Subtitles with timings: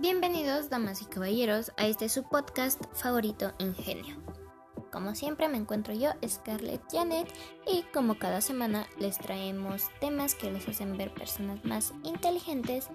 [0.00, 4.16] Bienvenidos, damas y caballeros, a este su podcast favorito Ingenio.
[4.90, 7.30] Como siempre me encuentro yo, Scarlett Janet,
[7.70, 12.88] y como cada semana les traemos temas que los hacen ver personas más inteligentes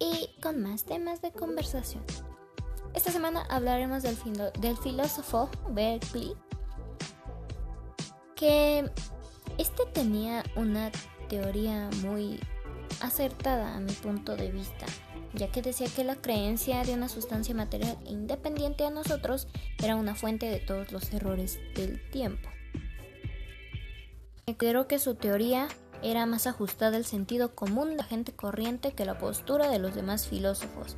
[0.00, 2.02] y con más temas de conversación.
[2.94, 4.16] Esta semana hablaremos del,
[4.60, 6.34] del filósofo Berkeley,
[8.34, 8.90] que
[9.56, 10.90] este tenía una
[11.28, 12.40] teoría muy
[13.00, 14.86] acertada a mi punto de vista
[15.34, 19.46] ya que decía que la creencia de una sustancia material independiente a nosotros
[19.78, 22.48] era una fuente de todos los errores del tiempo.
[24.56, 25.68] Creo que su teoría
[26.02, 29.94] era más ajustada al sentido común de la gente corriente que la postura de los
[29.94, 30.96] demás filósofos.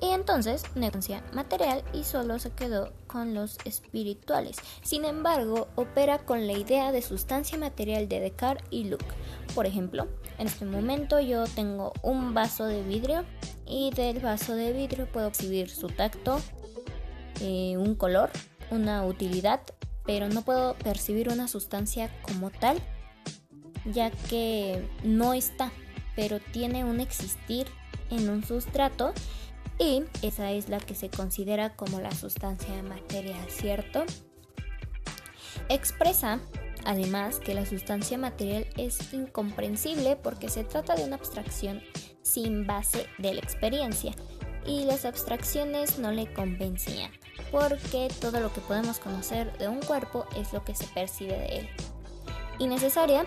[0.00, 4.56] Y entonces negocia material y solo se quedó con los espirituales.
[4.82, 9.06] Sin embargo, opera con la idea de sustancia material de Descartes y Luke.
[9.54, 10.06] Por ejemplo,
[10.38, 13.24] en este momento yo tengo un vaso de vidrio
[13.66, 16.40] y del vaso de vidrio puedo percibir su tacto,
[17.40, 18.30] eh, un color,
[18.70, 19.60] una utilidad,
[20.04, 22.78] pero no puedo percibir una sustancia como tal,
[23.86, 25.72] ya que no está,
[26.14, 27.66] pero tiene un existir
[28.10, 29.12] en un sustrato
[29.78, 34.04] y esa es la que se considera como la sustancia material, ¿cierto?
[35.68, 36.40] Expresa
[36.84, 41.82] además que la sustancia material es incomprensible porque se trata de una abstracción
[42.22, 44.12] sin base de la experiencia
[44.64, 47.10] y las abstracciones no le convencían
[47.50, 51.58] porque todo lo que podemos conocer de un cuerpo es lo que se percibe de
[51.58, 51.68] él.
[52.58, 53.24] Innecesaria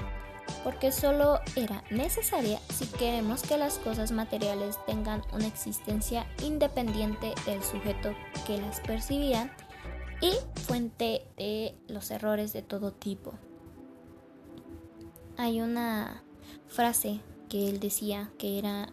[0.63, 7.63] porque solo era necesaria si queremos que las cosas materiales tengan una existencia independiente del
[7.63, 8.13] sujeto
[8.45, 9.55] que las percibía
[10.21, 13.33] y fuente de los errores de todo tipo.
[15.37, 16.23] Hay una
[16.67, 18.89] frase que él decía que era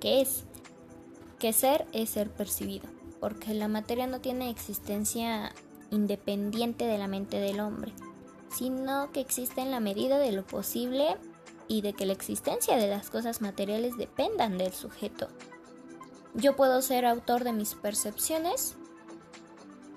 [0.00, 0.44] que es
[1.38, 2.88] que ser es ser percibido,
[3.20, 5.52] porque la materia no tiene existencia
[5.90, 7.92] independiente de la mente del hombre
[8.50, 11.16] sino que existe en la medida de lo posible
[11.68, 15.28] y de que la existencia de las cosas materiales dependan del sujeto.
[16.34, 18.76] Yo puedo ser autor de mis percepciones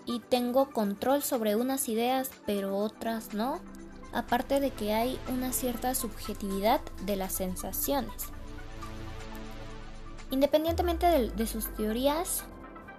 [0.06, 3.60] y tengo control sobre unas ideas pero otras no,
[4.14, 8.32] aparte de que hay una cierta subjetividad de las sensaciones.
[10.32, 12.44] Independientemente de, sus teorías,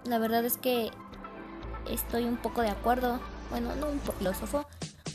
[0.05, 0.91] la verdad es que
[1.91, 3.21] estoy un poco de acuerdo,
[3.51, 4.67] bueno, no un filósofo,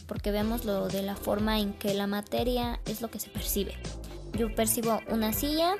[0.07, 3.75] porque vemos lo de la forma en que la materia es lo que se percibe.
[4.34, 5.75] Yo percibo una silla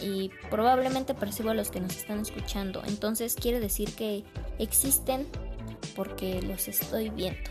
[0.00, 2.82] y probablemente percibo a los que nos están escuchando.
[2.86, 4.24] Entonces quiere decir que
[4.58, 5.26] existen
[5.94, 7.50] porque los estoy viendo,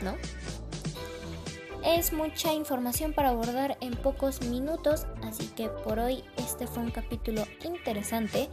[0.00, 0.16] ¿no?
[1.84, 6.90] Es mucha información para abordar en pocos minutos, así que por hoy este fue un
[6.90, 8.50] capítulo interesante.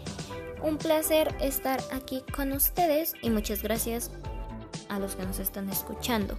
[0.64, 4.12] Un placer estar aquí con ustedes y muchas gracias
[4.90, 6.38] a los que nos están escuchando.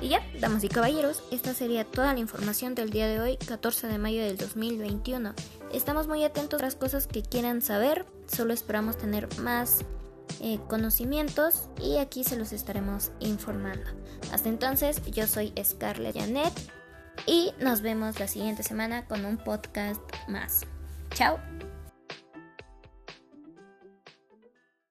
[0.00, 3.86] Y ya, damas y caballeros, esta sería toda la información del día de hoy, 14
[3.86, 5.32] de mayo del 2021.
[5.72, 9.84] Estamos muy atentos a las cosas que quieran saber, solo esperamos tener más
[10.40, 13.88] eh, conocimientos y aquí se los estaremos informando.
[14.32, 16.52] Hasta entonces, yo soy Scarlett Janet
[17.26, 20.62] y nos vemos la siguiente semana con un podcast más.
[21.14, 21.38] Chao.